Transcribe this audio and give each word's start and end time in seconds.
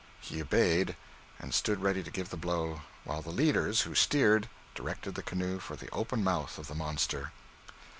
He 0.19 0.41
obeyed, 0.41 0.95
and 1.37 1.53
stood 1.53 1.83
ready 1.83 2.01
to 2.01 2.09
give 2.09 2.29
the 2.31 2.35
blow; 2.35 2.81
while 3.03 3.21
the 3.21 3.29
leader, 3.29 3.67
who 3.71 3.93
steered, 3.93 4.49
directed 4.73 5.11
the 5.13 5.21
canoe 5.21 5.59
for 5.59 5.75
the 5.75 5.91
open 5.91 6.23
mouth 6.23 6.57
of 6.57 6.65
the 6.67 6.73
monster. 6.73 7.33